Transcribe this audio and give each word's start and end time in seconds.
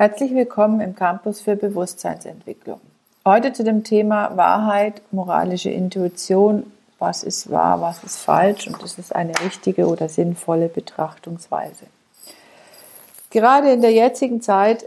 Herzlich 0.00 0.34
willkommen 0.34 0.80
im 0.80 0.96
Campus 0.96 1.42
für 1.42 1.56
Bewusstseinsentwicklung. 1.56 2.80
Heute 3.26 3.52
zu 3.52 3.64
dem 3.64 3.84
Thema 3.84 4.34
Wahrheit, 4.34 5.02
moralische 5.12 5.68
Intuition, 5.68 6.72
was 6.98 7.22
ist 7.22 7.50
wahr, 7.50 7.82
was 7.82 8.02
ist 8.02 8.16
falsch 8.16 8.66
und 8.66 8.82
ist 8.82 8.98
es 8.98 9.12
eine 9.12 9.38
richtige 9.44 9.86
oder 9.86 10.08
sinnvolle 10.08 10.70
Betrachtungsweise. 10.70 11.84
Gerade 13.28 13.72
in 13.72 13.82
der 13.82 13.92
jetzigen 13.92 14.40
Zeit 14.40 14.86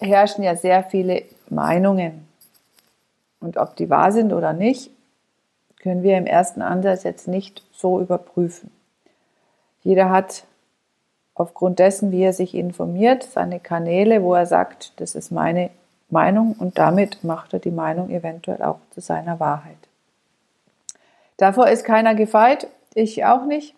herrschen 0.00 0.42
ja 0.42 0.56
sehr 0.56 0.82
viele 0.82 1.24
Meinungen. 1.50 2.26
Und 3.40 3.58
ob 3.58 3.76
die 3.76 3.90
wahr 3.90 4.10
sind 4.10 4.32
oder 4.32 4.54
nicht, 4.54 4.90
können 5.82 6.02
wir 6.02 6.16
im 6.16 6.24
ersten 6.24 6.62
Ansatz 6.62 7.02
jetzt 7.02 7.28
nicht 7.28 7.62
so 7.72 8.00
überprüfen. 8.00 8.70
Jeder 9.82 10.08
hat 10.08 10.44
aufgrund 11.36 11.78
dessen, 11.78 12.10
wie 12.10 12.22
er 12.22 12.32
sich 12.32 12.54
informiert, 12.54 13.22
seine 13.22 13.60
Kanäle, 13.60 14.22
wo 14.22 14.34
er 14.34 14.46
sagt, 14.46 14.92
das 14.96 15.14
ist 15.14 15.30
meine 15.30 15.70
Meinung 16.08 16.56
und 16.58 16.78
damit 16.78 17.22
macht 17.24 17.52
er 17.52 17.58
die 17.58 17.70
Meinung 17.70 18.10
eventuell 18.10 18.62
auch 18.62 18.78
zu 18.90 19.00
seiner 19.00 19.38
Wahrheit. 19.38 19.76
Davor 21.36 21.68
ist 21.68 21.84
keiner 21.84 22.14
gefeit, 22.14 22.68
ich 22.94 23.24
auch 23.24 23.44
nicht. 23.44 23.74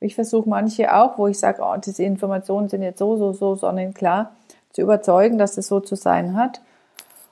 Ich 0.00 0.14
versuche 0.14 0.48
manche 0.48 0.94
auch, 0.94 1.18
wo 1.18 1.26
ich 1.26 1.38
sage, 1.38 1.62
oh, 1.62 1.76
diese 1.76 2.02
Informationen 2.02 2.68
sind 2.68 2.82
jetzt 2.82 2.98
so, 2.98 3.16
so, 3.16 3.32
so 3.32 3.54
sonnenklar, 3.54 4.32
zu 4.72 4.80
überzeugen, 4.80 5.38
dass 5.38 5.56
es 5.58 5.68
so 5.68 5.80
zu 5.80 5.96
sein 5.96 6.36
hat 6.36 6.60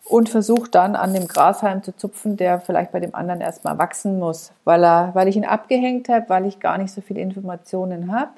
und 0.05 0.29
versuche 0.29 0.71
dann 0.71 0.97
an 0.97 1.15
dem 1.15 1.27
Grashalm 1.27 1.83
zu 1.83 1.97
zupfen, 1.97 2.37
der 2.37 2.61
vielleicht 2.61 2.93
bei 2.93 3.01
dem 3.01 3.15
anderen 3.15 3.41
erstmal 3.41 3.79
wachsen 3.79 4.19
muss, 4.19 4.53
weil, 4.65 4.85
er, 4.85 5.15
weil 5.15 5.29
ich 5.29 5.37
ihn 5.37 5.45
abgehängt 5.45 6.09
habe, 6.09 6.29
weil 6.29 6.47
ich 6.47 6.61
gar 6.61 6.79
nicht 6.79 6.93
so 6.93 7.01
viele 7.01 7.21
Informationen 7.21 8.13
habe 8.13 8.33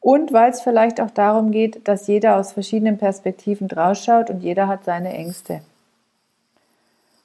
und 0.00 0.32
weil 0.32 0.50
es 0.50 0.62
vielleicht 0.62 1.00
auch 1.00 1.10
darum 1.10 1.50
geht, 1.50 1.86
dass 1.86 2.06
jeder 2.06 2.36
aus 2.36 2.52
verschiedenen 2.52 2.98
Perspektiven 2.98 3.68
drausschaut 3.68 4.30
und 4.30 4.40
jeder 4.40 4.66
hat 4.66 4.84
seine 4.84 5.12
Ängste. 5.12 5.60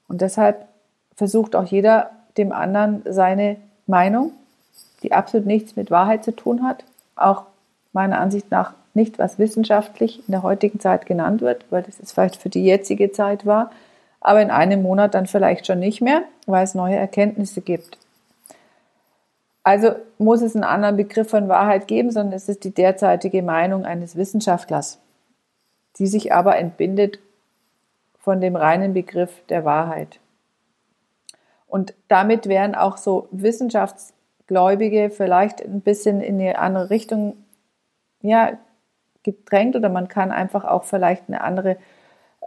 Und 0.08 0.22
deshalb 0.22 0.67
versucht 1.16 1.56
auch 1.56 1.66
jeder 1.66 2.12
dem 2.38 2.52
anderen 2.52 3.02
seine 3.09 3.58
Meinung, 3.88 4.32
die 5.04 5.14
absolut 5.14 5.48
nichts 5.48 5.76
mit 5.76 5.90
Wahrheit 5.90 6.23
zu 6.23 6.36
tun 6.36 6.64
hat, 6.64 6.84
auch 7.16 7.44
meiner 7.94 8.20
Ansicht 8.20 8.52
nach 8.52 8.73
nicht, 8.94 9.20
was 9.20 9.39
wissenschaftlich 9.39 10.20
in 10.20 10.32
der 10.32 10.44
heutigen 10.44 10.80
Zeit 10.80 11.06
genannt 11.06 11.42
wird, 11.42 11.66
weil 11.70 11.84
das 11.84 12.00
ist 12.00 12.14
vielleicht 12.14 12.38
für 12.38 12.50
die 12.50 12.64
jetzige 12.64 13.12
Zeit 13.12 13.45
war, 13.45 13.72
aber 14.22 14.42
in 14.42 14.52
einem 14.52 14.82
Monat 14.82 15.14
dann 15.14 15.28
vielleicht 15.28 15.67
schon 15.67 15.80
nicht 15.80 16.02
mehr, 16.02 16.23
weil 16.45 16.64
es 16.64 16.76
neue 16.76 16.95
Erkenntnisse 16.95 17.62
gibt. 17.62 17.98
Also 19.66 19.95
muss 20.19 20.44
es 20.44 20.53
einen 20.53 20.63
anderen 20.63 20.95
Begriff 20.95 21.31
von 21.31 21.49
Wahrheit 21.49 21.88
geben, 21.88 22.11
sondern 22.11 22.33
es 22.33 22.47
ist 22.47 22.63
die 22.63 22.73
derzeitige 22.73 23.41
Meinung 23.41 23.83
eines 23.83 24.16
Wissenschaftlers, 24.16 24.99
die 25.97 26.05
sich 26.05 26.31
aber 26.31 26.58
entbindet 26.58 27.17
von 28.19 28.41
dem 28.41 28.55
reinen 28.55 28.93
Begriff 28.93 29.43
der 29.49 29.66
Wahrheit. 29.66 30.19
Und 31.66 31.95
damit 32.09 32.45
wären 32.45 32.75
auch 32.75 32.97
so 32.97 33.27
Wissenschaftsgläubige 33.31 35.09
vielleicht 35.09 35.63
ein 35.63 35.81
bisschen 35.81 36.21
in 36.21 36.39
eine 36.39 36.59
andere 36.59 36.91
Richtung 36.91 37.36
ja, 38.21 38.59
gedrängt 39.23 39.75
oder 39.75 39.89
man 39.89 40.08
kann 40.08 40.31
einfach 40.31 40.63
auch 40.63 40.83
vielleicht 40.83 41.23
eine 41.27 41.41
andere 41.41 41.77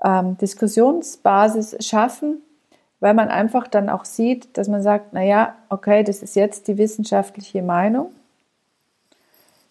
ähm, 0.05 0.36
Diskussionsbasis 0.36 1.84
schaffen, 1.84 2.42
weil 3.01 3.15
man 3.15 3.29
einfach 3.29 3.69
dann 3.69 3.89
auch 3.89 4.05
sieht, 4.05 4.57
dass 4.57 4.69
man 4.69 4.83
sagt, 4.83 5.13
naja, 5.13 5.55
okay, 5.69 6.03
das 6.03 6.23
ist 6.23 6.37
jetzt 6.37 6.69
die 6.69 6.79
wissenschaftliche 6.79 7.63
Meinung. 7.63 8.13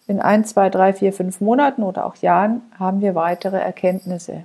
In 0.06 0.20
ein, 0.20 0.44
zwei, 0.44 0.70
drei, 0.70 0.94
vier, 0.94 1.12
fünf 1.12 1.40
Monaten 1.40 1.82
oder 1.82 2.06
auch 2.06 2.16
Jahren 2.16 2.62
haben 2.78 3.02
wir 3.02 3.14
weitere 3.14 3.58
Erkenntnisse. 3.58 4.44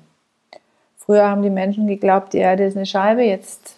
Früher 0.98 1.30
haben 1.30 1.42
die 1.42 1.50
Menschen 1.50 1.88
geglaubt, 1.88 2.34
die 2.34 2.40
Erde 2.40 2.66
ist 2.66 2.76
eine 2.76 2.86
Scheibe, 2.86 3.24
jetzt 3.24 3.76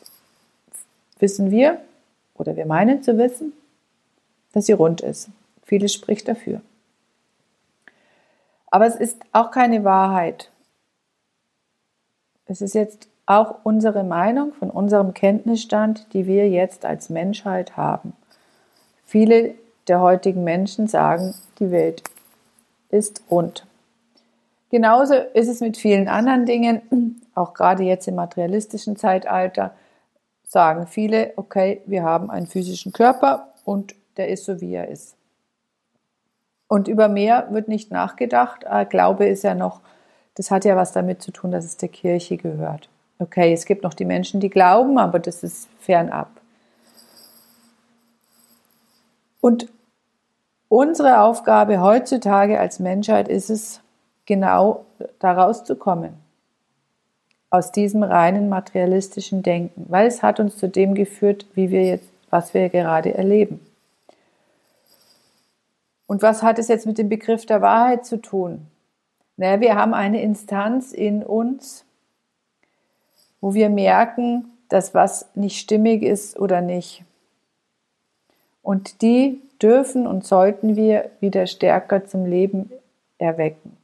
wissen 1.19 1.51
wir, 1.51 1.79
oder 2.35 2.55
wir 2.55 2.65
meinen 2.65 3.03
zu 3.03 3.17
wissen, 3.17 3.53
dass 4.53 4.65
sie 4.65 4.73
rund 4.73 5.01
ist. 5.01 5.29
Vieles 5.63 5.93
spricht 5.93 6.27
dafür. 6.27 6.61
Aber 8.67 8.85
es 8.85 8.95
ist 8.95 9.17
auch 9.31 9.51
keine 9.51 9.83
Wahrheit. 9.83 10.49
Es 12.45 12.61
ist 12.61 12.75
jetzt 12.75 13.07
auch 13.25 13.55
unsere 13.63 14.03
Meinung 14.03 14.53
von 14.53 14.69
unserem 14.69 15.13
Kenntnisstand, 15.13 16.13
die 16.13 16.27
wir 16.27 16.49
jetzt 16.49 16.85
als 16.85 17.09
Menschheit 17.09 17.75
haben. 17.75 18.13
Viele 19.05 19.55
der 19.87 19.99
heutigen 19.99 20.43
Menschen 20.43 20.87
sagen, 20.87 21.33
die 21.59 21.71
Welt 21.71 22.03
ist 22.89 23.23
rund. 23.29 23.65
Genauso 24.71 25.13
ist 25.13 25.47
es 25.47 25.59
mit 25.59 25.77
vielen 25.77 26.07
anderen 26.07 26.45
Dingen, 26.45 27.21
auch 27.33 27.53
gerade 27.53 27.83
jetzt 27.83 28.07
im 28.07 28.15
materialistischen 28.15 28.95
Zeitalter, 28.95 29.73
sagen 30.47 30.87
viele, 30.87 31.33
okay, 31.35 31.81
wir 31.85 32.03
haben 32.03 32.29
einen 32.29 32.47
physischen 32.47 32.93
Körper 32.93 33.49
und 33.63 33.95
der 34.17 34.29
ist 34.29 34.45
so, 34.45 34.61
wie 34.61 34.73
er 34.73 34.87
ist. 34.87 35.15
Und 36.67 36.87
über 36.87 37.09
mehr 37.09 37.47
wird 37.51 37.67
nicht 37.67 37.91
nachgedacht. 37.91 38.65
Glaube 38.89 39.27
ist 39.27 39.43
ja 39.43 39.55
noch, 39.55 39.81
das 40.35 40.51
hat 40.51 40.65
ja 40.65 40.75
was 40.75 40.91
damit 40.91 41.21
zu 41.21 41.31
tun, 41.31 41.51
dass 41.51 41.65
es 41.65 41.77
der 41.77 41.89
Kirche 41.89 42.37
gehört. 42.37 42.89
Okay, 43.17 43.53
es 43.53 43.65
gibt 43.65 43.83
noch 43.83 43.93
die 43.93 44.05
Menschen, 44.05 44.39
die 44.39 44.49
glauben, 44.49 44.97
aber 44.97 45.19
das 45.19 45.43
ist 45.43 45.69
fernab. 45.79 46.29
Und 49.39 49.69
unsere 50.69 51.21
Aufgabe 51.21 51.79
heutzutage 51.79 52.59
als 52.59 52.79
Menschheit 52.79 53.27
ist 53.27 53.49
es, 53.49 53.81
genau 54.25 54.85
da 55.19 55.33
rauszukommen. 55.33 56.13
Aus 57.49 57.71
diesem 57.71 58.03
reinen 58.03 58.49
materialistischen 58.49 59.43
Denken, 59.43 59.85
weil 59.87 60.07
es 60.07 60.23
hat 60.23 60.39
uns 60.39 60.57
zu 60.57 60.67
dem 60.67 60.95
geführt, 60.95 61.45
wie 61.53 61.69
wir 61.69 61.85
jetzt, 61.85 62.09
was 62.29 62.53
wir 62.53 62.69
gerade 62.69 63.13
erleben. 63.13 63.59
Und 66.07 66.21
was 66.21 66.43
hat 66.43 66.59
es 66.59 66.67
jetzt 66.67 66.85
mit 66.85 66.97
dem 66.97 67.07
Begriff 67.07 67.45
der 67.45 67.61
Wahrheit 67.61 68.05
zu 68.05 68.17
tun? 68.17 68.67
Naja, 69.37 69.59
wir 69.59 69.75
haben 69.75 69.93
eine 69.93 70.21
Instanz 70.21 70.91
in 70.91 71.23
uns, 71.23 71.84
wo 73.45 73.53
wir 73.53 73.69
merken, 73.69 74.45
dass 74.69 74.95
was 74.95 75.29
nicht 75.35 75.59
stimmig 75.59 76.01
ist 76.01 76.39
oder 76.39 76.61
nicht. 76.61 77.03
Und 78.63 79.03
die 79.03 79.39
dürfen 79.61 80.07
und 80.07 80.25
sollten 80.25 80.75
wir 80.75 81.11
wieder 81.19 81.45
stärker 81.45 82.07
zum 82.07 82.25
Leben 82.25 82.71
erwecken. 83.19 83.77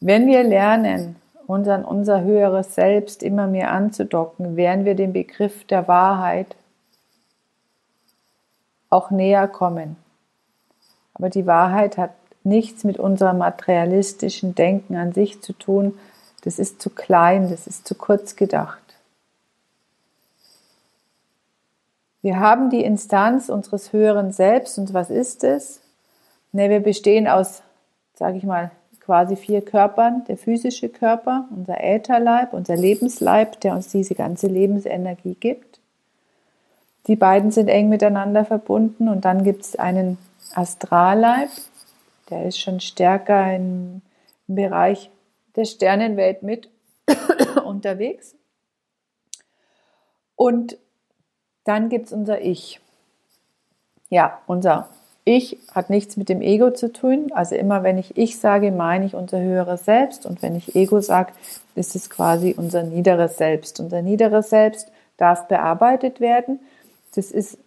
Wenn 0.00 0.28
wir 0.28 0.44
lernen, 0.44 1.16
uns 1.46 1.68
an 1.68 1.84
unser 1.84 2.22
höheres 2.22 2.74
Selbst 2.74 3.22
immer 3.22 3.46
mehr 3.46 3.70
anzudocken, 3.70 4.56
werden 4.56 4.86
wir 4.86 4.94
dem 4.94 5.12
Begriff 5.12 5.66
der 5.66 5.86
Wahrheit 5.88 6.56
auch 8.88 9.10
näher 9.10 9.46
kommen. 9.46 9.96
Aber 11.12 11.28
die 11.28 11.44
Wahrheit 11.44 11.98
hat 11.98 12.12
nichts 12.44 12.82
mit 12.82 12.98
unserem 12.98 13.36
materialistischen 13.36 14.54
Denken 14.54 14.96
an 14.96 15.12
sich 15.12 15.42
zu 15.42 15.52
tun, 15.52 15.98
das 16.42 16.58
ist 16.58 16.82
zu 16.82 16.90
klein, 16.90 17.50
das 17.50 17.66
ist 17.66 17.86
zu 17.86 17.94
kurz 17.94 18.36
gedacht. 18.36 18.78
Wir 22.20 22.38
haben 22.38 22.70
die 22.70 22.84
Instanz 22.84 23.48
unseres 23.48 23.92
höheren 23.92 24.32
Selbst 24.32 24.78
und 24.78 24.94
was 24.94 25.10
ist 25.10 25.42
es? 25.42 25.80
Ne, 26.52 26.70
wir 26.70 26.80
bestehen 26.80 27.26
aus, 27.26 27.62
sage 28.14 28.36
ich 28.36 28.44
mal, 28.44 28.70
quasi 29.00 29.34
vier 29.34 29.64
Körpern. 29.64 30.24
Der 30.28 30.36
physische 30.36 30.88
Körper, 30.88 31.48
unser 31.50 31.82
Ätherleib, 31.82 32.52
unser 32.52 32.76
Lebensleib, 32.76 33.60
der 33.60 33.74
uns 33.74 33.88
diese 33.88 34.14
ganze 34.14 34.46
Lebensenergie 34.46 35.34
gibt. 35.34 35.80
Die 37.08 37.16
beiden 37.16 37.50
sind 37.50 37.68
eng 37.68 37.88
miteinander 37.88 38.44
verbunden 38.44 39.08
und 39.08 39.24
dann 39.24 39.42
gibt 39.42 39.62
es 39.62 39.76
einen 39.76 40.18
Astralleib, 40.54 41.50
der 42.30 42.46
ist 42.46 42.60
schon 42.60 42.80
stärker 42.80 43.54
im, 43.56 44.02
im 44.46 44.54
Bereich 44.54 45.10
der 45.56 45.64
Sternenwelt 45.64 46.42
mit 46.42 46.70
unterwegs. 47.64 48.34
Und 50.36 50.76
dann 51.64 51.88
gibt 51.88 52.06
es 52.06 52.12
unser 52.12 52.40
Ich. 52.40 52.80
Ja, 54.08 54.40
unser 54.46 54.88
Ich 55.24 55.58
hat 55.72 55.88
nichts 55.88 56.16
mit 56.16 56.28
dem 56.28 56.42
Ego 56.42 56.72
zu 56.72 56.92
tun. 56.92 57.30
Also 57.32 57.54
immer 57.54 57.82
wenn 57.82 57.98
ich 57.98 58.16
Ich 58.18 58.38
sage, 58.38 58.72
meine 58.72 59.06
ich 59.06 59.14
unser 59.14 59.40
höheres 59.40 59.84
Selbst. 59.84 60.26
Und 60.26 60.42
wenn 60.42 60.56
ich 60.56 60.74
Ego 60.74 61.00
sage, 61.00 61.32
ist 61.74 61.94
es 61.94 62.10
quasi 62.10 62.54
unser 62.56 62.82
niederes 62.82 63.36
Selbst. 63.36 63.78
Unser 63.78 64.02
niederes 64.02 64.50
Selbst 64.50 64.90
darf 65.16 65.46
bearbeitet 65.46 66.20
werden. 66.20 66.60
Das 67.14 67.30
ist, 67.30 67.58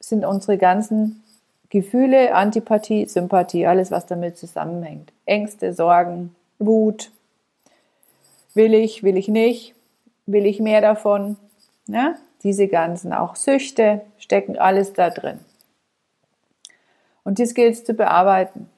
sind 0.00 0.24
unsere 0.24 0.58
ganzen 0.58 1.22
Gefühle, 1.70 2.34
Antipathie, 2.34 3.06
Sympathie, 3.06 3.66
alles, 3.66 3.90
was 3.90 4.06
damit 4.06 4.38
zusammenhängt. 4.38 5.12
Ängste, 5.26 5.72
Sorgen, 5.72 6.34
Wut, 6.58 7.10
Will 8.54 8.72
ich, 8.72 9.02
will 9.02 9.16
ich 9.16 9.28
nicht? 9.28 9.74
Will 10.26 10.46
ich 10.46 10.60
mehr 10.60 10.80
davon? 10.80 11.36
Ja, 11.86 12.14
diese 12.42 12.68
ganzen 12.68 13.12
auch 13.12 13.36
Süchte 13.36 14.02
stecken 14.16 14.56
alles 14.56 14.92
da 14.92 15.10
drin. 15.10 15.40
Und 17.24 17.38
dies 17.38 17.54
gilt 17.54 17.74
es 17.74 17.84
zu 17.84 17.94
bearbeiten. 17.94 18.68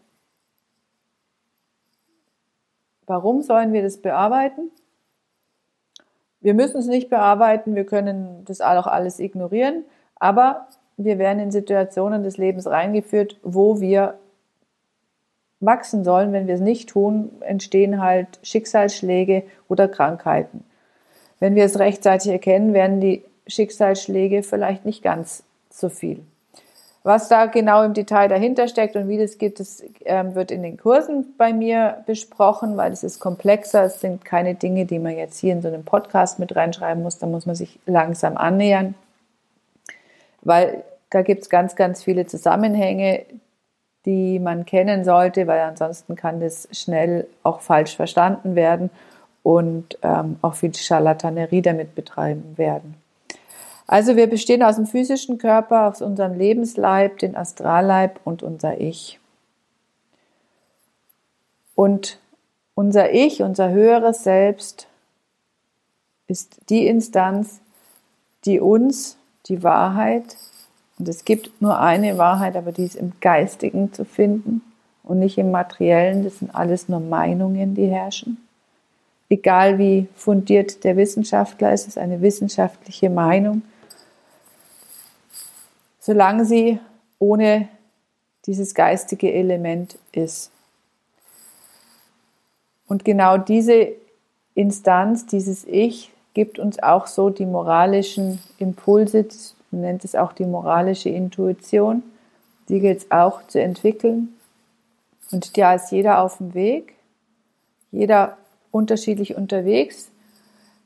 Warum 3.07 3.43
sollen 3.43 3.73
wir 3.73 3.83
das 3.83 3.99
bearbeiten? 3.99 4.71
Wir 6.41 6.55
müssen 6.55 6.79
es 6.79 6.87
nicht 6.87 7.11
bearbeiten, 7.11 7.75
wir 7.75 7.85
können 7.85 8.45
das 8.45 8.61
auch 8.61 8.87
alles 8.87 9.19
ignorieren, 9.21 9.85
aber 10.17 10.69
wir 10.97 11.19
werden 11.19 11.41
in 11.41 11.51
Situationen 11.51 12.23
des 12.23 12.37
Lebens 12.37 12.67
reingeführt, 12.67 13.39
wo 13.43 13.81
wir 13.81 14.19
wachsen 15.61 16.05
sollen. 16.05 16.33
Wenn 16.33 16.47
wir 16.47 16.55
es 16.55 16.61
nicht 16.61 16.89
tun, 16.89 17.31
entstehen 17.41 18.03
halt 18.03 18.39
Schicksalsschläge 18.43 19.45
oder 19.69 19.89
Krankheiten. 19.89 20.65
Wenn 21.41 21.55
wir 21.55 21.65
es 21.65 21.79
rechtzeitig 21.79 22.31
erkennen, 22.31 22.75
werden 22.75 23.01
die 23.01 23.23
Schicksalsschläge 23.47 24.43
vielleicht 24.43 24.85
nicht 24.85 25.03
ganz 25.03 25.43
so 25.71 25.89
viel. 25.89 26.23
Was 27.07 27.29
da 27.29 27.47
genau 27.47 27.85
im 27.85 27.95
Detail 27.95 28.27
dahinter 28.27 28.67
steckt 28.67 28.97
und 28.97 29.09
wie 29.09 29.17
das 29.17 29.39
geht, 29.39 29.61
das 29.61 29.81
äh, 30.05 30.25
wird 30.35 30.51
in 30.51 30.65
den 30.65 30.77
Kursen 30.77 31.35
bei 31.39 31.53
mir 31.53 32.03
besprochen, 32.05 32.77
weil 32.77 32.91
es 32.91 33.05
ist 33.05 33.21
komplexer. 33.21 33.85
Es 33.85 34.01
sind 34.01 34.25
keine 34.25 34.57
Dinge, 34.57 34.87
die 34.87 34.99
man 34.99 35.17
jetzt 35.17 35.39
hier 35.39 35.53
in 35.53 35.63
so 35.63 35.69
einem 35.69 35.85
Podcast 35.85 36.41
mit 36.41 36.57
reinschreiben 36.57 37.05
muss. 37.05 37.19
Da 37.19 37.29
muss 37.29 37.47
man 37.47 37.55
sich 37.55 37.79
langsam 37.87 38.37
annähern, 38.37 38.97
weil 40.43 40.83
da 41.11 41.23
gibt 41.23 41.43
es 41.43 41.49
ganz, 41.49 41.77
ganz 41.77 42.03
viele 42.03 42.27
Zusammenhänge, 42.27 43.25
die 44.07 44.39
man 44.39 44.65
kennen 44.65 45.05
sollte, 45.05 45.47
weil 45.47 45.61
ansonsten 45.61 46.15
kann 46.17 46.41
das 46.41 46.69
schnell 46.73 47.27
auch 47.43 47.61
falsch 47.61 47.97
verstanden 47.97 48.55
werden 48.55 48.91
und 49.43 49.99
ähm, 50.03 50.37
auch 50.43 50.55
viel 50.55 50.75
Scharlatanerie 50.75 51.63
damit 51.63 51.95
betreiben 51.95 52.57
werden. 52.57 52.95
Also 53.89 54.17
wir 54.17 54.29
bestehen 54.29 54.63
aus 54.63 54.77
dem 54.77 54.87
physischen 54.87 55.39
Körper, 55.39 55.89
aus 55.89 56.03
unserem 56.03 56.37
Lebensleib, 56.37 57.19
den 57.19 57.37
Astralleib 57.37 58.21
und 58.25 58.43
unser 58.43 58.81
Ich. 58.81 59.21
Und 61.75 62.19
unser 62.75 63.13
Ich, 63.13 63.43
unser 63.43 63.71
höheres 63.71 64.25
Selbst 64.25 64.89
ist 66.27 66.57
die 66.69 66.87
Instanz, 66.87 67.61
die 68.45 68.61
uns 68.61 69.17
die 69.47 69.63
Wahrheit, 69.63 70.37
und 70.99 71.09
es 71.09 71.25
gibt 71.25 71.61
nur 71.61 71.79
eine 71.79 72.19
Wahrheit, 72.19 72.57
aber 72.57 72.73
die 72.73 72.85
ist 72.85 72.97
im 72.97 73.13
Geistigen 73.21 73.93
zu 73.93 74.05
finden 74.05 74.63
und 75.03 75.19
nicht 75.19 75.39
im 75.39 75.51
Materiellen, 75.51 76.25
das 76.25 76.39
sind 76.39 76.55
alles 76.55 76.89
nur 76.89 77.01
Meinungen, 77.01 77.75
die 77.75 77.87
herrschen. 77.87 78.39
Egal 79.29 79.79
wie 79.79 80.09
fundiert 80.15 80.85
der 80.85 80.97
Wissenschaftler 80.97 81.73
ist, 81.73 81.83
es 81.83 81.89
ist 81.89 81.99
eine 81.99 82.23
wissenschaftliche 82.23 83.11
Meinung 83.11 83.63
solange 86.07 86.45
sie 86.45 86.79
ohne 87.19 87.69
dieses 88.47 88.75
geistige 88.75 89.33
Element 89.33 89.99
ist. 90.13 90.53
Und 92.87 93.05
genau 93.05 93.39
diese 93.39 93.89
Instanz, 94.55 95.27
dieses 95.27 95.65
Ich, 95.65 96.13
gibt 96.33 96.61
uns 96.61 96.81
auch 96.81 97.09
so 97.09 97.31
die 97.31 97.45
moralischen 97.45 98.39
Impulse, 98.59 99.27
man 99.71 99.81
nennt 99.83 100.05
es 100.05 100.15
auch 100.15 100.33
die 100.33 100.45
moralische 100.45 101.09
Intuition, 101.09 102.03
die 102.69 102.81
gilt 102.81 102.99
es 102.99 103.11
auch 103.11 103.47
zu 103.47 103.61
entwickeln. 103.61 104.35
Und 105.31 105.57
da 105.57 105.75
ist 105.75 105.91
jeder 105.91 106.21
auf 106.21 106.39
dem 106.39 106.55
Weg, 106.55 106.95
jeder 107.91 108.37
unterschiedlich 108.71 109.37
unterwegs. 109.37 110.11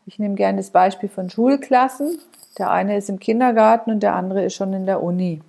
Ich 0.06 0.19
nehme 0.19 0.35
gerne 0.35 0.59
das 0.59 0.71
Beispiel 0.71 1.09
von 1.09 1.31
Schulklassen. 1.31 2.19
Der 2.59 2.71
eine 2.71 2.97
ist 2.97 3.09
im 3.09 3.19
Kindergarten 3.19 3.91
und 3.91 4.03
der 4.03 4.15
andere 4.15 4.44
ist 4.44 4.55
schon 4.55 4.73
in 4.73 4.87
der 4.87 5.03
Uni. 5.03 5.41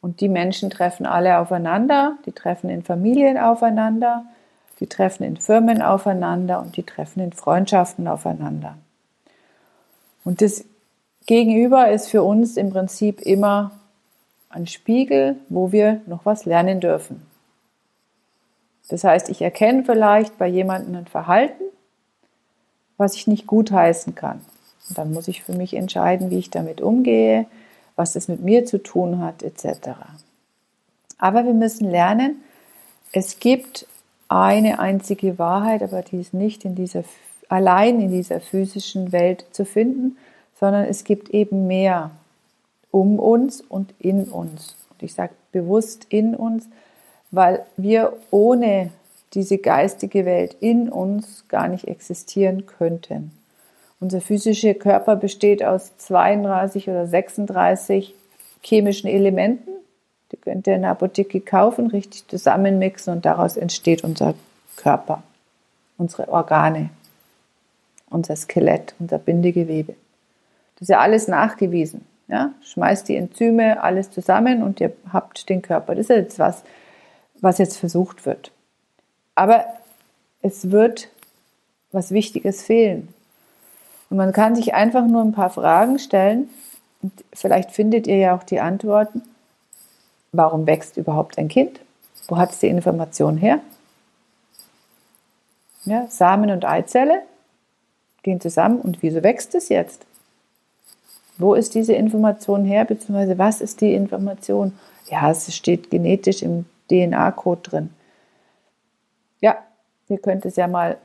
Und 0.00 0.20
die 0.20 0.28
Menschen 0.28 0.68
treffen 0.68 1.06
alle 1.06 1.38
aufeinander, 1.38 2.16
die 2.26 2.32
treffen 2.32 2.68
in 2.68 2.82
Familien 2.82 3.38
aufeinander, 3.38 4.24
die 4.80 4.88
treffen 4.88 5.22
in 5.22 5.36
Firmen 5.36 5.80
aufeinander 5.80 6.60
und 6.60 6.76
die 6.76 6.82
treffen 6.82 7.20
in 7.20 7.32
Freundschaften 7.32 8.08
aufeinander. 8.08 8.76
Und 10.24 10.40
das 10.40 10.64
Gegenüber 11.26 11.90
ist 11.90 12.08
für 12.08 12.22
uns 12.22 12.56
im 12.56 12.70
Prinzip 12.70 13.20
immer 13.20 13.72
ein 14.48 14.66
Spiegel, 14.66 15.36
wo 15.48 15.72
wir 15.72 16.00
noch 16.06 16.24
was 16.26 16.44
lernen 16.44 16.80
dürfen. 16.80 17.22
Das 18.88 19.04
heißt, 19.04 19.28
ich 19.30 19.40
erkenne 19.40 19.84
vielleicht 19.84 20.36
bei 20.38 20.46
jemandem 20.46 20.96
ein 20.96 21.06
Verhalten, 21.06 21.62
was 22.96 23.14
ich 23.14 23.26
nicht 23.26 23.46
gutheißen 23.46 24.14
kann. 24.14 24.40
Und 24.88 24.98
dann 24.98 25.12
muss 25.12 25.28
ich 25.28 25.42
für 25.42 25.54
mich 25.54 25.74
entscheiden, 25.74 26.30
wie 26.30 26.38
ich 26.38 26.50
damit 26.50 26.80
umgehe, 26.80 27.46
was 27.96 28.12
das 28.12 28.28
mit 28.28 28.40
mir 28.40 28.66
zu 28.66 28.82
tun 28.82 29.20
hat, 29.20 29.42
etc. 29.42 29.90
Aber 31.18 31.44
wir 31.44 31.54
müssen 31.54 31.90
lernen, 31.90 32.42
es 33.12 33.38
gibt 33.38 33.86
eine 34.28 34.78
einzige 34.78 35.38
Wahrheit, 35.38 35.82
aber 35.82 36.02
die 36.02 36.20
ist 36.20 36.34
nicht 36.34 36.64
in 36.64 36.74
dieser, 36.74 37.04
allein 37.48 38.00
in 38.00 38.10
dieser 38.10 38.40
physischen 38.40 39.12
Welt 39.12 39.44
zu 39.52 39.64
finden, 39.64 40.16
sondern 40.58 40.84
es 40.84 41.04
gibt 41.04 41.30
eben 41.30 41.66
mehr 41.66 42.10
um 42.90 43.18
uns 43.18 43.60
und 43.60 43.94
in 43.98 44.24
uns. 44.24 44.76
Und 44.90 45.02
ich 45.02 45.14
sage 45.14 45.32
bewusst 45.50 46.06
in 46.08 46.34
uns, 46.34 46.68
weil 47.30 47.64
wir 47.76 48.16
ohne 48.30 48.90
diese 49.34 49.58
geistige 49.58 50.24
Welt 50.26 50.56
in 50.60 50.88
uns 50.88 51.48
gar 51.48 51.68
nicht 51.68 51.88
existieren 51.88 52.66
könnten. 52.66 53.32
Unser 53.98 54.20
physischer 54.20 54.74
Körper 54.74 55.16
besteht 55.16 55.64
aus 55.64 55.96
32 55.96 56.88
oder 56.88 57.06
36 57.06 58.14
chemischen 58.60 59.08
Elementen. 59.08 59.70
Die 60.32 60.36
könnt 60.36 60.66
ihr 60.66 60.74
in 60.74 60.82
der 60.82 60.90
Apotheke 60.90 61.40
kaufen, 61.40 61.86
richtig 61.86 62.26
zusammenmixen 62.28 63.14
und 63.14 63.24
daraus 63.24 63.56
entsteht 63.56 64.04
unser 64.04 64.34
Körper, 64.76 65.22
unsere 65.98 66.28
Organe, 66.28 66.90
unser 68.10 68.36
Skelett, 68.36 68.94
unser 68.98 69.18
Bindegewebe. 69.18 69.94
Das 70.82 70.88
ist 70.88 70.94
ja 70.94 70.98
alles 70.98 71.28
nachgewiesen. 71.28 72.04
Ja? 72.26 72.54
Schmeißt 72.60 73.08
die 73.08 73.14
Enzyme 73.14 73.80
alles 73.84 74.10
zusammen 74.10 74.64
und 74.64 74.80
ihr 74.80 74.92
habt 75.12 75.48
den 75.48 75.62
Körper. 75.62 75.94
Das 75.94 76.06
ist 76.06 76.16
jetzt 76.16 76.38
was, 76.40 76.64
was 77.40 77.58
jetzt 77.58 77.76
versucht 77.76 78.26
wird. 78.26 78.50
Aber 79.36 79.64
es 80.40 80.72
wird 80.72 81.08
was 81.92 82.10
Wichtiges 82.10 82.64
fehlen. 82.64 83.14
Und 84.10 84.16
man 84.16 84.32
kann 84.32 84.56
sich 84.56 84.74
einfach 84.74 85.06
nur 85.06 85.22
ein 85.22 85.30
paar 85.30 85.50
Fragen 85.50 86.00
stellen 86.00 86.50
und 87.00 87.12
vielleicht 87.32 87.70
findet 87.70 88.08
ihr 88.08 88.16
ja 88.16 88.36
auch 88.36 88.42
die 88.42 88.58
Antworten. 88.58 89.22
Warum 90.32 90.66
wächst 90.66 90.96
überhaupt 90.96 91.38
ein 91.38 91.46
Kind? 91.46 91.78
Wo 92.26 92.38
hat 92.38 92.50
es 92.50 92.58
die 92.58 92.66
Information 92.66 93.36
her? 93.36 93.60
Ja, 95.84 96.08
Samen 96.08 96.50
und 96.50 96.64
Eizelle 96.64 97.22
gehen 98.24 98.40
zusammen 98.40 98.80
und 98.80 99.00
wieso 99.00 99.22
wächst 99.22 99.54
es 99.54 99.68
jetzt? 99.68 100.06
Wo 101.38 101.54
ist 101.54 101.74
diese 101.74 101.94
Information 101.94 102.64
her, 102.64 102.84
beziehungsweise 102.84 103.38
was 103.38 103.60
ist 103.60 103.80
die 103.80 103.94
Information? 103.94 104.78
Ja, 105.06 105.30
es 105.30 105.54
steht 105.54 105.90
genetisch 105.90 106.42
im 106.42 106.66
DNA-Code 106.90 107.62
drin. 107.62 107.90
Ja, 109.40 109.56
ihr 110.08 110.18
könnt 110.18 110.44
es 110.44 110.56
ja 110.56 110.68
mal 110.68 110.98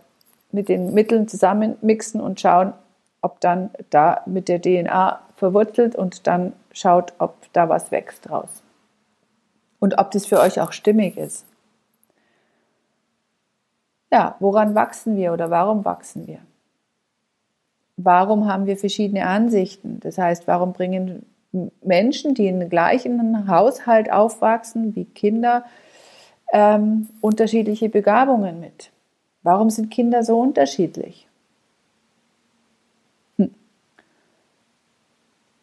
mit 0.52 0.70
den 0.70 0.94
Mitteln 0.94 1.28
zusammenmixen 1.28 2.22
und 2.22 2.40
schauen, 2.40 2.74
ob 3.22 3.40
dann 3.40 3.72
da 3.90 4.22
mit 4.26 4.48
der 4.48 4.62
DNA 4.62 5.22
verwurzelt 5.36 5.96
und 5.96 6.28
dann 6.28 6.54
schaut, 6.72 7.14
ob 7.20 7.36
da 7.54 7.70
was 7.70 7.92
wächst 7.92 8.30
draus. 8.30 8.64
Und 9.80 9.98
ob 10.00 10.12
das 10.12 10.26
für 10.26 10.40
euch 10.40 10.60
auch 10.60 10.72
stimmig 10.72 11.18
ist. 11.18 11.46
Ja, 14.12 14.36
woran 14.40 14.76
wachsen 14.76 15.16
wir 15.18 15.34
oder 15.34 15.50
warum 15.50 15.86
wachsen 15.86 16.28
wir? 16.28 16.40
Warum 17.98 18.48
haben 18.48 18.68
wir 18.68 18.78
verschiedene 18.78 19.26
Ansichten? 19.26 20.00
Das 20.02 20.18
heißt, 20.18 20.48
warum 20.48 20.74
bringen 20.74 21.26
Menschen, 21.84 22.36
die 22.36 22.48
in 22.48 22.70
gleichen 22.70 23.48
Haushalt 23.48 24.12
aufwachsen 24.12 24.96
wie 24.96 25.06
Kinder, 25.06 25.66
ähm, 26.54 27.10
unterschiedliche 27.22 27.90
Begabungen 27.90 28.60
mit? 28.60 28.92
Warum 29.42 29.72
sind 29.72 29.90
Kinder 29.90 30.24
so 30.24 30.40
unterschiedlich? 30.40 31.28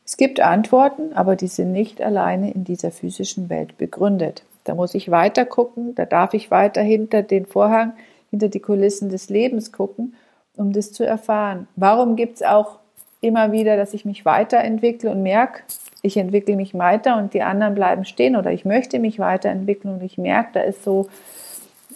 Es 0.05 0.17
gibt 0.17 0.39
Antworten, 0.41 1.13
aber 1.15 1.35
die 1.35 1.47
sind 1.47 1.73
nicht 1.73 2.01
alleine 2.03 2.53
in 2.53 2.65
dieser 2.65 2.91
physischen 2.91 3.49
Welt 3.49 3.79
begründet. 3.79 4.45
Da 4.65 4.75
muss 4.75 4.95
ich 4.95 5.11
weiter 5.11 5.45
gucken, 5.45 5.95
da 5.95 6.05
darf 6.05 6.35
ich 6.35 6.51
weiter 6.51 6.83
hinter 6.83 7.23
den 7.23 7.47
Vorhang, 7.47 7.95
hinter 8.31 8.49
die 8.49 8.61
Kulissen 8.61 9.09
des 9.09 9.29
Lebens 9.29 9.73
gucken, 9.73 10.15
um 10.57 10.73
das 10.73 10.93
zu 10.93 11.05
erfahren. 11.05 11.69
Warum 11.77 12.17
gibt 12.17 12.37
es 12.37 12.43
auch 12.43 12.79
immer 13.21 13.53
wieder, 13.53 13.77
dass 13.77 13.95
ich 13.95 14.05
mich 14.05 14.25
weiterentwickle 14.25 15.11
und 15.11 15.23
merke, 15.23 15.63
ich 16.03 16.17
entwickle 16.17 16.57
mich 16.57 16.75
weiter 16.75 17.17
und 17.17 17.33
die 17.33 17.43
anderen 17.43 17.75
bleiben 17.75 18.05
stehen 18.05 18.37
oder 18.37 18.53
ich 18.53 18.65
möchte 18.65 18.99
mich 18.99 19.19
weiterentwickeln 19.19 19.95
und 19.95 20.03
ich 20.03 20.19
merke, 20.19 20.51
da 20.53 20.61
ist 20.61 20.85
so, 20.85 21.09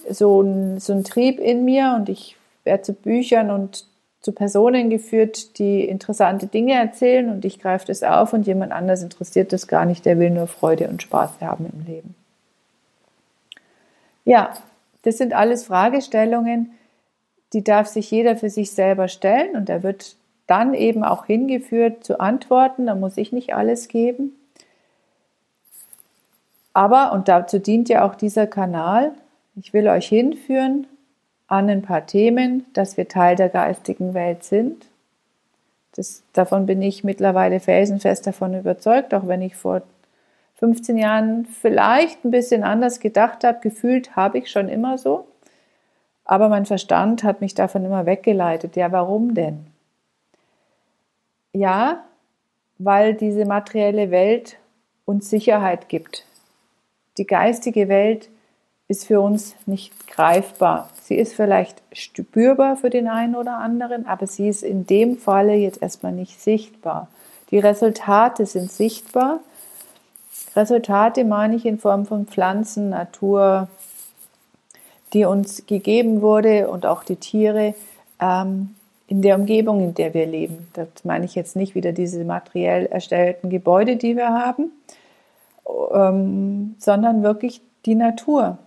so, 0.08 0.40
ein, 0.40 0.80
so 0.80 0.94
ein 0.94 1.04
Trieb 1.04 1.38
in 1.38 1.64
mir 1.64 1.94
und 1.96 2.08
ich 2.08 2.36
werde 2.64 2.82
zu 2.82 2.94
Büchern 2.94 3.50
und 3.50 3.84
zu 4.20 4.32
Personen 4.32 4.90
geführt, 4.90 5.58
die 5.58 5.84
interessante 5.84 6.46
Dinge 6.46 6.74
erzählen 6.74 7.30
und 7.30 7.44
ich 7.44 7.60
greife 7.60 7.86
das 7.86 8.02
auf 8.02 8.32
und 8.32 8.46
jemand 8.46 8.72
anders 8.72 9.02
interessiert 9.02 9.52
das 9.52 9.68
gar 9.68 9.84
nicht, 9.84 10.04
der 10.06 10.18
will 10.18 10.30
nur 10.30 10.46
Freude 10.46 10.88
und 10.88 11.02
Spaß 11.02 11.40
haben 11.40 11.66
im 11.72 11.86
Leben. 11.86 12.14
Ja, 14.24 14.54
das 15.02 15.18
sind 15.18 15.34
alles 15.34 15.64
Fragestellungen, 15.66 16.72
die 17.52 17.64
darf 17.64 17.86
sich 17.86 18.10
jeder 18.10 18.36
für 18.36 18.50
sich 18.50 18.70
selber 18.72 19.08
stellen 19.08 19.56
und 19.56 19.68
er 19.68 19.82
wird 19.82 20.16
dann 20.46 20.74
eben 20.74 21.04
auch 21.04 21.26
hingeführt 21.26 22.04
zu 22.04 22.20
Antworten, 22.20 22.86
da 22.86 22.94
muss 22.94 23.16
ich 23.16 23.32
nicht 23.32 23.54
alles 23.54 23.88
geben. 23.88 24.32
Aber, 26.72 27.12
und 27.12 27.28
dazu 27.28 27.58
dient 27.58 27.88
ja 27.88 28.06
auch 28.06 28.14
dieser 28.14 28.46
Kanal, 28.46 29.12
ich 29.56 29.72
will 29.72 29.88
euch 29.88 30.08
hinführen 30.08 30.86
an 31.48 31.68
ein 31.68 31.82
paar 31.82 32.06
Themen, 32.06 32.66
dass 32.72 32.96
wir 32.96 33.08
Teil 33.08 33.36
der 33.36 33.48
geistigen 33.48 34.14
Welt 34.14 34.44
sind. 34.44 34.86
Das, 35.96 36.22
davon 36.32 36.66
bin 36.66 36.80
ich 36.80 37.02
mittlerweile 37.02 37.58
felsenfest 37.58 38.26
davon 38.26 38.58
überzeugt, 38.58 39.12
auch 39.14 39.26
wenn 39.26 39.42
ich 39.42 39.56
vor 39.56 39.82
15 40.56 40.96
Jahren 40.96 41.46
vielleicht 41.46 42.24
ein 42.24 42.30
bisschen 42.30 42.62
anders 42.62 43.00
gedacht 43.00 43.44
habe, 43.44 43.58
gefühlt 43.60 44.14
habe 44.16 44.38
ich 44.38 44.50
schon 44.50 44.68
immer 44.68 44.98
so. 44.98 45.26
Aber 46.28 46.50
mein 46.50 46.66
Verstand 46.66 47.24
hat 47.24 47.40
mich 47.40 47.54
davon 47.54 47.84
immer 47.84 48.06
weggeleitet. 48.06 48.76
Ja, 48.76 48.92
warum 48.92 49.34
denn? 49.34 49.66
Ja, 51.52 52.04
weil 52.76 53.14
diese 53.14 53.46
materielle 53.46 54.10
Welt 54.10 54.58
uns 55.06 55.30
Sicherheit 55.30 55.88
gibt. 55.88 56.26
Die 57.16 57.26
geistige 57.26 57.88
Welt 57.88 58.28
ist 58.88 59.06
für 59.06 59.22
uns 59.22 59.56
nicht 59.64 60.06
greifbar. 60.06 60.90
Sie 61.02 61.16
ist 61.16 61.34
vielleicht 61.34 61.82
spürbar 61.92 62.76
für 62.76 62.90
den 62.90 63.08
einen 63.08 63.34
oder 63.34 63.56
anderen, 63.56 64.06
aber 64.06 64.26
sie 64.26 64.48
ist 64.48 64.62
in 64.62 64.86
dem 64.86 65.16
Falle 65.16 65.54
jetzt 65.54 65.80
erstmal 65.80 66.12
nicht 66.12 66.40
sichtbar. 66.40 67.08
Die 67.50 67.58
Resultate 67.58 68.44
sind 68.44 68.70
sichtbar. 68.70 69.40
Resultate 70.54 71.24
meine 71.24 71.56
ich 71.56 71.64
in 71.64 71.78
Form 71.78 72.04
von 72.04 72.26
Pflanzen, 72.26 72.90
Natur, 72.90 73.68
die 75.12 75.24
uns 75.24 75.66
gegeben 75.66 76.22
wurde 76.22 76.68
und 76.68 76.86
auch 76.86 77.04
die 77.04 77.16
Tiere 77.16 77.74
ähm, 78.20 78.74
in 79.06 79.22
der 79.22 79.36
Umgebung, 79.36 79.80
in 79.80 79.94
der 79.94 80.12
wir 80.14 80.26
leben. 80.26 80.68
Das 80.74 80.88
meine 81.04 81.24
ich 81.24 81.34
jetzt 81.34 81.56
nicht 81.56 81.74
wieder 81.74 81.92
diese 81.92 82.24
materiell 82.24 82.86
erstellten 82.86 83.48
Gebäude, 83.48 83.96
die 83.96 84.16
wir 84.16 84.28
haben, 84.28 84.70
ähm, 85.92 86.76
sondern 86.78 87.22
wirklich 87.22 87.62
die 87.86 87.94
Natur. 87.94 88.58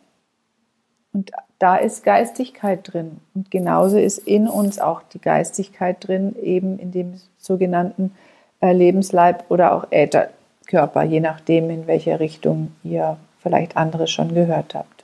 Und 1.14 1.32
da 1.60 1.76
ist 1.76 2.04
Geistigkeit 2.04 2.92
drin. 2.92 3.20
Und 3.36 3.52
genauso 3.52 3.98
ist 3.98 4.18
in 4.18 4.48
uns 4.48 4.80
auch 4.80 5.04
die 5.04 5.22
Geistigkeit 5.22 5.98
drin, 6.08 6.36
eben 6.42 6.80
in 6.80 6.92
dem 6.92 7.14
sogenannten 7.38 8.16
äh, 8.62 8.74
Lebensleib 8.74 9.46
oder 9.50 9.74
auch 9.74 9.86
Ätherkörper, 9.92 11.04
je 11.04 11.20
nachdem, 11.20 11.70
in 11.70 11.86
welcher 11.86 12.20
Richtung 12.20 12.72
ihr 12.84 13.18
vielleicht 13.44 13.78
andere 13.78 14.08
schon 14.08 14.34
gehört 14.34 14.74
habt. 14.74 15.01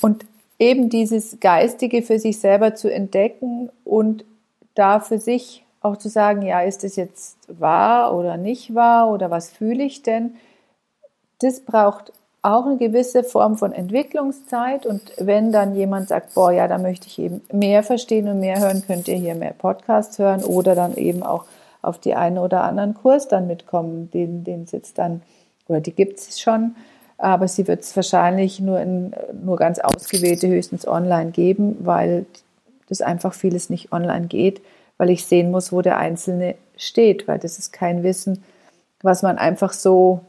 Und 0.00 0.24
eben 0.58 0.88
dieses 0.88 1.38
Geistige 1.40 2.02
für 2.02 2.18
sich 2.18 2.40
selber 2.40 2.74
zu 2.74 2.92
entdecken 2.92 3.70
und 3.84 4.24
da 4.74 5.00
für 5.00 5.18
sich 5.18 5.64
auch 5.80 5.96
zu 5.96 6.08
sagen, 6.08 6.42
ja, 6.42 6.60
ist 6.62 6.84
es 6.84 6.96
jetzt 6.96 7.38
wahr 7.48 8.14
oder 8.14 8.36
nicht 8.36 8.74
wahr 8.74 9.10
oder 9.10 9.30
was 9.30 9.50
fühle 9.50 9.84
ich 9.84 10.02
denn? 10.02 10.34
Das 11.40 11.60
braucht 11.60 12.12
auch 12.42 12.66
eine 12.66 12.76
gewisse 12.76 13.24
Form 13.24 13.56
von 13.56 13.72
Entwicklungszeit. 13.72 14.86
Und 14.86 15.02
wenn 15.18 15.52
dann 15.52 15.74
jemand 15.74 16.08
sagt, 16.08 16.34
boah, 16.34 16.50
ja, 16.50 16.68
da 16.68 16.78
möchte 16.78 17.06
ich 17.06 17.18
eben 17.18 17.42
mehr 17.52 17.82
verstehen 17.82 18.28
und 18.28 18.40
mehr 18.40 18.60
hören, 18.60 18.82
könnt 18.86 19.08
ihr 19.08 19.16
hier 19.16 19.34
mehr 19.34 19.52
Podcasts 19.52 20.18
hören 20.18 20.42
oder 20.42 20.74
dann 20.74 20.96
eben 20.96 21.22
auch 21.22 21.44
auf 21.82 21.98
die 21.98 22.14
einen 22.14 22.38
oder 22.38 22.62
anderen 22.62 22.94
Kurs 22.94 23.28
dann 23.28 23.46
mitkommen, 23.46 24.10
den, 24.10 24.44
den 24.44 24.64
es 24.64 24.72
jetzt 24.72 24.98
dann, 24.98 25.22
oder 25.68 25.80
die 25.80 25.92
gibt 25.92 26.18
es 26.18 26.40
schon, 26.40 26.74
aber 27.18 27.48
sie 27.48 27.66
wird 27.66 27.80
es 27.80 27.94
wahrscheinlich 27.96 28.60
nur, 28.60 28.80
in, 28.80 29.12
nur 29.42 29.56
ganz 29.56 29.80
ausgewählte 29.80 30.48
höchstens 30.48 30.86
online 30.86 31.32
geben, 31.32 31.76
weil 31.80 32.26
das 32.88 33.00
einfach 33.00 33.34
vieles 33.34 33.70
nicht 33.70 33.92
online 33.92 34.28
geht, 34.28 34.62
weil 34.96 35.10
ich 35.10 35.26
sehen 35.26 35.50
muss, 35.50 35.72
wo 35.72 35.82
der 35.82 35.98
Einzelne 35.98 36.54
steht, 36.76 37.28
weil 37.28 37.38
das 37.38 37.58
ist 37.58 37.72
kein 37.72 38.02
Wissen, 38.02 38.44
was 39.02 39.22
man 39.22 39.36
einfach 39.36 39.72
so 39.72 40.20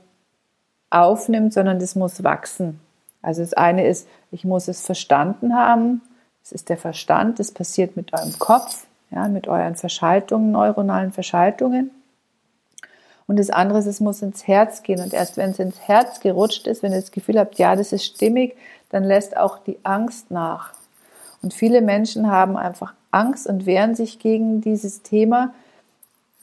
aufnimmt, 0.89 1.53
sondern 1.53 1.79
das 1.79 1.95
muss 1.95 2.23
wachsen. 2.23 2.79
Also 3.21 3.41
das 3.41 3.53
eine 3.53 3.87
ist, 3.87 4.07
ich 4.31 4.43
muss 4.43 4.67
es 4.67 4.81
verstanden 4.81 5.55
haben, 5.55 6.01
das 6.41 6.51
ist 6.51 6.69
der 6.69 6.77
Verstand, 6.77 7.39
das 7.39 7.51
passiert 7.51 7.95
mit 7.95 8.13
eurem 8.13 8.37
Kopf, 8.39 8.87
ja, 9.11 9.27
mit 9.27 9.47
euren 9.47 9.75
Verschaltungen, 9.75 10.51
neuronalen 10.51 11.11
Verschaltungen. 11.11 11.91
Und 13.29 13.37
das 13.37 13.51
andere 13.51 13.77
ist, 13.77 13.85
es 13.85 13.99
muss 13.99 14.23
ins 14.23 14.47
Herz 14.47 14.81
gehen. 14.81 15.03
Und 15.03 15.13
erst 15.13 15.37
wenn 15.37 15.51
es 15.51 15.59
ins 15.59 15.79
Herz 15.81 16.19
gerutscht 16.19 16.65
ist, 16.65 16.81
wenn 16.81 16.93
ihr 16.93 16.99
das 16.99 17.11
Gefühl 17.11 17.37
habt, 17.37 17.59
ja, 17.59 17.75
das 17.75 17.93
ist 17.93 18.03
stimmig, 18.03 18.57
dann 18.89 19.03
lässt 19.03 19.37
auch 19.37 19.59
die 19.59 19.77
Angst 19.83 20.31
nach. 20.31 20.73
Und 21.43 21.53
viele 21.53 21.81
Menschen 21.81 22.31
haben 22.31 22.57
einfach 22.57 22.95
Angst 23.11 23.45
und 23.45 23.67
wehren 23.67 23.93
sich 23.93 24.17
gegen 24.17 24.61
dieses 24.61 25.03
Thema, 25.03 25.53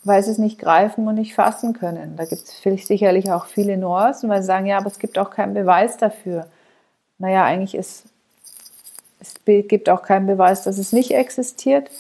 weil 0.05 0.23
sie 0.23 0.31
es 0.31 0.39
nicht 0.39 0.61
greifen 0.61 1.09
und 1.09 1.17
nicht 1.17 1.35
fassen 1.35 1.73
können. 1.73 2.15
Da 2.17 2.25
gibt 2.25 2.43
es 2.45 2.87
sicherlich 2.87 3.33
auch 3.33 3.47
viele 3.47 3.77
Nuancen, 3.77 4.31
weil 4.31 4.43
sie 4.43 4.47
sagen, 4.47 4.67
ja, 4.67 4.79
aber 4.79 4.87
es 4.87 5.01
gibt 5.01 5.19
auch 5.19 5.31
keinen 5.31 5.55
Beweis 5.55 5.97
dafür. 5.97 6.47
Naja, 7.19 7.43
eigentlich 7.45 7.75
ist, 7.75 8.05
es 9.19 9.35
gibt 9.45 9.89
auch 9.89 10.03
keinen 10.03 10.29
Beweis, 10.29 10.63
dass 10.63 10.79
es 10.79 10.93
nicht 10.93 11.11
existiert. 11.11 11.91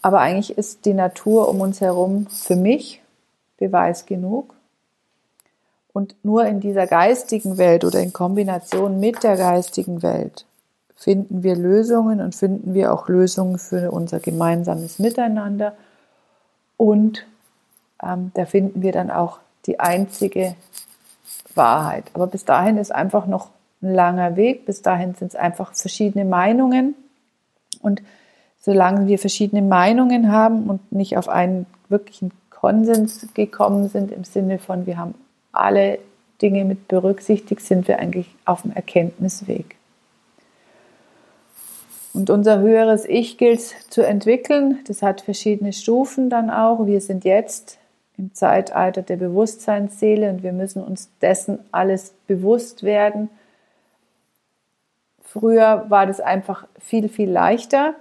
Aber 0.00 0.20
eigentlich 0.20 0.56
ist 0.56 0.86
die 0.86 0.94
Natur 0.94 1.50
um 1.50 1.60
uns 1.60 1.82
herum 1.82 2.26
für 2.28 2.56
mich 2.56 3.02
Beweis 3.66 4.06
genug. 4.06 4.54
Und 5.92 6.16
nur 6.24 6.44
in 6.46 6.60
dieser 6.60 6.86
geistigen 6.86 7.56
Welt 7.56 7.84
oder 7.84 8.00
in 8.00 8.12
Kombination 8.12 8.98
mit 8.98 9.22
der 9.22 9.36
geistigen 9.36 10.02
Welt 10.02 10.44
finden 10.96 11.42
wir 11.42 11.56
Lösungen 11.56 12.20
und 12.20 12.34
finden 12.34 12.74
wir 12.74 12.92
auch 12.92 13.08
Lösungen 13.08 13.58
für 13.58 13.90
unser 13.90 14.20
gemeinsames 14.20 14.98
Miteinander. 14.98 15.74
Und 16.76 17.26
ähm, 18.02 18.32
da 18.34 18.44
finden 18.44 18.82
wir 18.82 18.92
dann 18.92 19.10
auch 19.10 19.38
die 19.66 19.80
einzige 19.80 20.56
Wahrheit. 21.54 22.04
Aber 22.14 22.26
bis 22.26 22.44
dahin 22.44 22.76
ist 22.76 22.92
einfach 22.92 23.26
noch 23.26 23.50
ein 23.82 23.94
langer 23.94 24.36
Weg. 24.36 24.66
Bis 24.66 24.82
dahin 24.82 25.14
sind 25.14 25.28
es 25.28 25.36
einfach 25.36 25.74
verschiedene 25.74 26.24
Meinungen. 26.24 26.94
Und 27.82 28.02
solange 28.60 29.06
wir 29.06 29.18
verschiedene 29.18 29.62
Meinungen 29.62 30.32
haben 30.32 30.68
und 30.68 30.90
nicht 30.90 31.16
auf 31.18 31.28
einen 31.28 31.66
wirklichen 31.88 32.32
Konsens 32.64 33.28
gekommen 33.34 33.90
sind 33.90 34.10
im 34.10 34.24
Sinne 34.24 34.58
von, 34.58 34.86
wir 34.86 34.96
haben 34.96 35.12
alle 35.52 35.98
Dinge 36.40 36.64
mit 36.64 36.88
berücksichtigt, 36.88 37.60
sind 37.60 37.86
wir 37.88 37.98
eigentlich 37.98 38.34
auf 38.46 38.62
dem 38.62 38.72
Erkenntnisweg. 38.72 39.76
Und 42.14 42.30
unser 42.30 42.60
höheres 42.60 43.04
Ich 43.04 43.36
gilt 43.36 43.60
zu 43.60 44.00
entwickeln. 44.00 44.78
Das 44.86 45.02
hat 45.02 45.20
verschiedene 45.20 45.74
Stufen 45.74 46.30
dann 46.30 46.48
auch. 46.48 46.86
Wir 46.86 47.02
sind 47.02 47.26
jetzt 47.26 47.76
im 48.16 48.32
Zeitalter 48.32 49.02
der 49.02 49.16
Bewusstseinsseele 49.16 50.30
und 50.30 50.42
wir 50.42 50.54
müssen 50.54 50.82
uns 50.82 51.10
dessen 51.20 51.58
alles 51.70 52.14
bewusst 52.26 52.82
werden. 52.82 53.28
Früher 55.22 55.84
war 55.90 56.06
das 56.06 56.20
einfach 56.20 56.66
viel, 56.78 57.10
viel 57.10 57.30
leichter. 57.30 57.94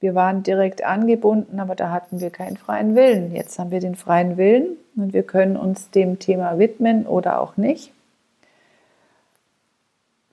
Wir 0.00 0.14
waren 0.14 0.42
direkt 0.42 0.84
angebunden, 0.84 1.58
aber 1.58 1.74
da 1.74 1.90
hatten 1.90 2.20
wir 2.20 2.30
keinen 2.30 2.56
freien 2.56 2.94
Willen. 2.94 3.34
Jetzt 3.34 3.58
haben 3.58 3.70
wir 3.70 3.80
den 3.80 3.96
freien 3.96 4.36
Willen 4.36 4.76
und 4.96 5.12
wir 5.12 5.24
können 5.24 5.56
uns 5.56 5.90
dem 5.90 6.18
Thema 6.18 6.58
widmen 6.58 7.06
oder 7.06 7.40
auch 7.40 7.56
nicht. 7.56 7.92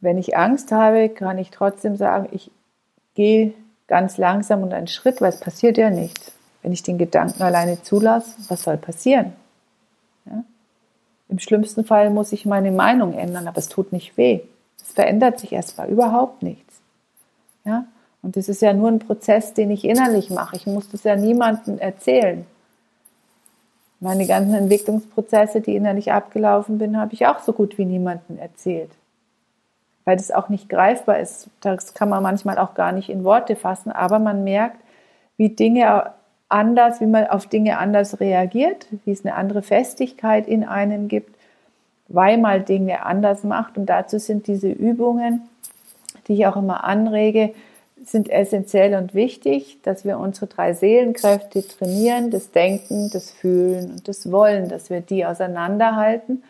Wenn 0.01 0.19
ich 0.19 0.37
Angst 0.37 0.71
habe, 0.71 1.09
kann 1.09 1.39
ich 1.39 1.49
trotzdem 1.49 1.95
sagen, 1.95 2.27
ich 2.31 2.51
gehe 3.15 3.53
ganz 3.87 4.17
langsam 4.17 4.61
und 4.61 4.73
einen 4.73 4.87
Schritt, 4.87 5.19
weil 5.19 5.29
es 5.29 5.39
passiert 5.39 5.77
ja 5.77 5.89
nichts. 5.89 6.31
Wenn 6.61 6.71
ich 6.71 6.83
den 6.83 6.97
Gedanken 6.97 7.41
alleine 7.41 7.81
zulasse, 7.81 8.35
was 8.49 8.63
soll 8.63 8.77
passieren? 8.77 9.33
Ja? 10.25 10.43
Im 11.29 11.39
schlimmsten 11.39 11.85
Fall 11.85 12.11
muss 12.11 12.33
ich 12.33 12.45
meine 12.45 12.71
Meinung 12.71 13.13
ändern, 13.13 13.47
aber 13.47 13.57
es 13.57 13.69
tut 13.69 13.91
nicht 13.91 14.15
weh. 14.17 14.41
Es 14.79 14.91
verändert 14.91 15.39
sich 15.39 15.53
erstmal 15.53 15.89
überhaupt 15.89 16.43
nichts. 16.43 16.79
Ja? 17.63 17.85
Und 18.25 18.35
das 18.37 18.49
ist 18.49 18.63
ja 18.63 18.73
nur 18.73 18.87
ein 18.87 18.97
Prozess, 18.97 19.53
den 19.53 19.69
ich 19.69 19.85
innerlich 19.85 20.31
mache. 20.31 20.55
Ich 20.55 20.65
muss 20.65 20.89
das 20.89 21.03
ja 21.03 21.15
niemandem 21.15 21.77
erzählen. 21.77 22.43
Meine 23.99 24.25
ganzen 24.25 24.55
Entwicklungsprozesse, 24.55 25.61
die 25.61 25.75
innerlich 25.75 26.11
abgelaufen 26.11 26.79
bin, 26.79 26.97
habe 26.97 27.13
ich 27.13 27.27
auch 27.27 27.41
so 27.41 27.53
gut 27.53 27.77
wie 27.77 27.85
niemandem 27.85 28.39
erzählt. 28.39 28.89
Weil 30.05 30.17
das 30.17 30.31
auch 30.31 30.49
nicht 30.49 30.69
greifbar 30.69 31.19
ist. 31.19 31.49
Das 31.61 31.93
kann 31.93 32.09
man 32.09 32.23
manchmal 32.23 32.57
auch 32.57 32.73
gar 32.73 32.93
nicht 32.93 33.09
in 33.09 33.23
Worte 33.23 33.55
fassen, 33.55 33.91
aber 33.91 34.17
man 34.17 34.43
merkt, 34.43 34.77
wie 35.37 35.49
Dinge 35.49 36.09
anders, 36.49 37.01
wie 37.01 37.05
man 37.05 37.27
auf 37.27 37.45
Dinge 37.45 37.77
anders 37.77 38.19
reagiert, 38.19 38.87
wie 39.05 39.11
es 39.11 39.23
eine 39.23 39.35
andere 39.35 39.61
Festigkeit 39.61 40.47
in 40.47 40.63
einem 40.63 41.09
gibt, 41.09 41.35
weil 42.07 42.39
man 42.39 42.65
Dinge 42.65 43.05
anders 43.05 43.43
macht. 43.43 43.77
Und 43.77 43.85
dazu 43.85 44.17
sind 44.17 44.47
diese 44.47 44.71
Übungen, 44.71 45.47
die 46.27 46.33
ich 46.33 46.47
auch 46.47 46.55
immer 46.55 46.85
anrege, 46.85 47.53
sind 48.07 48.29
essentiell 48.29 48.95
und 48.95 49.13
wichtig, 49.13 49.79
dass 49.83 50.05
wir 50.05 50.17
unsere 50.19 50.47
drei 50.47 50.73
Seelenkräfte 50.73 51.67
trainieren, 51.67 52.31
das 52.31 52.51
Denken, 52.51 53.09
das 53.11 53.31
Fühlen 53.31 53.91
und 53.91 54.07
das 54.07 54.31
Wollen, 54.31 54.69
dass 54.69 54.89
wir 54.89 55.01
die 55.01 55.25
auseinanderhalten, 55.25 56.43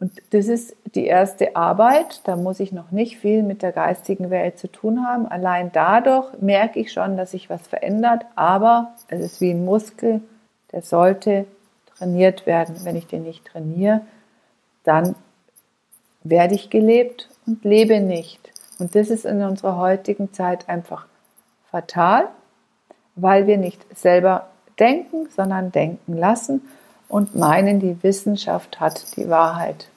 Und 0.00 0.12
das 0.30 0.46
ist 0.46 0.76
die 0.94 1.06
erste 1.06 1.56
Arbeit. 1.56 2.20
Da 2.24 2.36
muss 2.36 2.60
ich 2.60 2.72
noch 2.72 2.92
nicht 2.92 3.18
viel 3.18 3.42
mit 3.42 3.62
der 3.62 3.72
geistigen 3.72 4.30
Welt 4.30 4.58
zu 4.58 4.68
tun 4.68 5.04
haben. 5.04 5.26
Allein 5.26 5.72
dadurch 5.72 6.26
merke 6.40 6.78
ich 6.78 6.92
schon, 6.92 7.16
dass 7.16 7.32
sich 7.32 7.50
was 7.50 7.66
verändert. 7.66 8.24
Aber 8.36 8.94
es 9.08 9.20
ist 9.20 9.40
wie 9.40 9.50
ein 9.50 9.64
Muskel, 9.64 10.20
der 10.70 10.82
sollte 10.82 11.46
trainiert 11.96 12.46
werden. 12.46 12.76
Wenn 12.84 12.94
ich 12.94 13.08
den 13.08 13.24
nicht 13.24 13.44
trainiere, 13.44 14.02
dann 14.84 15.16
werde 16.22 16.54
ich 16.54 16.70
gelebt 16.70 17.28
und 17.46 17.64
lebe 17.64 18.00
nicht. 18.00 18.52
Und 18.78 18.94
das 18.94 19.10
ist 19.10 19.24
in 19.24 19.42
unserer 19.42 19.76
heutigen 19.76 20.32
Zeit 20.32 20.68
einfach 20.68 21.06
fatal, 21.70 22.28
weil 23.16 23.46
wir 23.46 23.58
nicht 23.58 23.84
selber 23.96 24.48
denken, 24.78 25.28
sondern 25.34 25.72
denken 25.72 26.16
lassen 26.16 26.62
und 27.08 27.34
meinen, 27.34 27.80
die 27.80 28.02
Wissenschaft 28.02 28.80
hat 28.80 29.16
die 29.16 29.28
Wahrheit. 29.28 29.88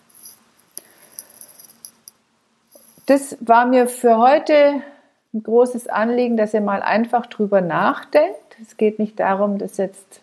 Das 3.06 3.38
war 3.42 3.66
mir 3.66 3.88
für 3.88 4.18
heute 4.18 4.82
ein 5.34 5.44
großes 5.44 5.88
Anliegen, 5.88 6.38
dass 6.38 6.54
ihr 6.54 6.62
mal 6.62 6.82
einfach 6.82 7.26
drüber 7.26 7.62
nachdenkt. 7.62 8.58
Es 8.62 8.78
geht 8.78 9.00
nicht 9.00 9.20
darum, 9.20 9.58
das 9.58 9.78
jetzt 9.78 10.22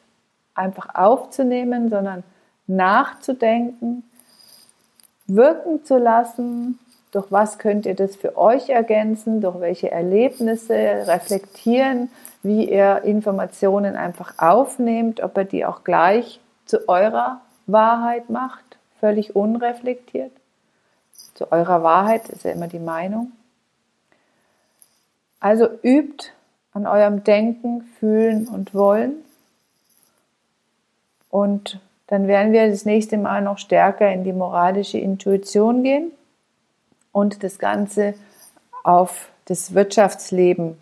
einfach 0.55 0.95
aufzunehmen, 0.95 1.89
sondern 1.89 2.25
nachzudenken, 2.67 4.05
wirken 5.27 5.85
zu 5.85 5.99
lassen. 5.99 6.79
Durch 7.11 7.33
was 7.33 7.59
könnt 7.59 7.87
ihr 7.87 7.95
das 7.95 8.17
für 8.17 8.37
euch 8.37 8.69
ergänzen? 8.69 9.41
Durch 9.41 9.61
welche 9.61 9.91
Erlebnisse 9.91 10.75
reflektieren, 11.07 12.11
wie 12.43 12.71
ihr 12.71 13.03
Informationen 13.05 13.97
einfach 13.97 14.35
aufnehmt, 14.39 15.23
ob 15.23 15.37
ihr 15.39 15.45
die 15.45 15.65
auch 15.65 15.85
gleich 15.85 16.41
zu 16.67 16.87
eurer 16.89 17.41
Wahrheit 17.67 18.29
macht, 18.29 18.77
völlig 19.01 19.35
unreflektiert. 19.35 20.33
Zu 21.35 21.51
eurer 21.51 21.83
Wahrheit 21.83 22.29
ist 22.29 22.45
ja 22.45 22.53
immer 22.53 22.69
die 22.69 22.79
Meinung. 22.79 23.33
Also 25.41 25.69
übt 25.83 26.31
an 26.73 26.87
eurem 26.87 27.25
Denken, 27.25 27.83
Fühlen 27.99 28.49
und 28.49 28.75
Wollen. 28.75 29.25
Und 31.31 31.81
dann 32.09 32.27
werden 32.27 32.53
wir 32.53 32.69
das 32.69 32.85
nächste 32.85 33.17
Mal 33.17 33.41
noch 33.43 33.59
stärker 33.59 34.13
in 34.13 34.25
die 34.25 34.33
moralische 34.33 34.99
Intuition 34.99 35.83
gehen 35.83 36.13
und 37.19 37.43
das 37.43 37.59
Ganze 37.59 38.15
auf 38.85 39.31
das 39.47 39.75
Wirtschaftsleben 39.75 40.79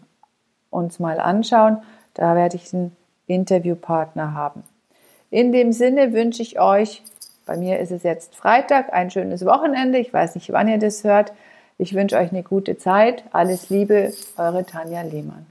uns 0.68 0.98
mal 0.98 1.18
anschauen. 1.18 1.78
Da 2.12 2.34
werde 2.34 2.56
ich 2.56 2.74
einen 2.74 2.94
Interviewpartner 3.26 4.34
haben. 4.34 4.62
In 5.30 5.50
dem 5.50 5.72
Sinne 5.72 6.12
wünsche 6.12 6.42
ich 6.42 6.60
euch, 6.60 7.02
bei 7.46 7.56
mir 7.56 7.78
ist 7.78 7.90
es 7.90 8.02
jetzt 8.02 8.36
Freitag, 8.36 8.92
ein 8.92 9.10
schönes 9.10 9.46
Wochenende. 9.46 9.98
Ich 9.98 10.12
weiß 10.12 10.34
nicht, 10.34 10.52
wann 10.52 10.68
ihr 10.68 10.78
das 10.78 11.04
hört. 11.04 11.32
Ich 11.78 11.94
wünsche 11.94 12.18
euch 12.18 12.30
eine 12.32 12.42
gute 12.42 12.76
Zeit. 12.76 13.24
Alles 13.32 13.70
Liebe, 13.70 14.12
eure 14.36 14.66
Tanja 14.66 15.02
Lehmann. 15.02 15.46